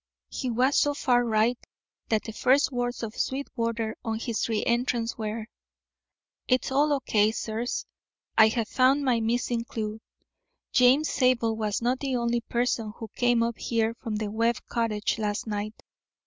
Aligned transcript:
He 0.29 0.49
was 0.49 0.77
so 0.79 0.95
far 0.95 1.23
right 1.23 1.59
that 2.09 2.23
the 2.23 2.33
first 2.33 2.71
words 2.71 3.03
of 3.03 3.13
Sweetwater 3.15 3.95
on 4.03 4.17
his 4.17 4.49
re 4.49 4.63
entrance 4.65 5.15
were: 5.15 5.45
"It's 6.47 6.71
all 6.71 6.91
O. 6.91 7.01
K., 7.01 7.31
sirs. 7.31 7.85
I 8.35 8.47
have 8.47 8.67
found 8.67 9.03
my 9.05 9.19
missing 9.19 9.63
clew. 9.63 10.01
James 10.73 11.13
Zabel 11.13 11.55
was 11.55 11.83
not 11.83 11.99
the 11.99 12.15
only 12.15 12.41
person 12.41 12.93
who 12.97 13.09
came 13.09 13.43
up 13.43 13.59
here 13.59 13.93
from 13.93 14.15
the 14.15 14.31
Webb 14.31 14.55
cottage 14.67 15.19
last 15.19 15.45
night." 15.45 15.83